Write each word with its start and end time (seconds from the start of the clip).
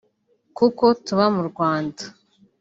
Kuko 0.57 0.83
tuba 1.05 1.25
mu 1.35 1.43
Rwanda 1.49 2.03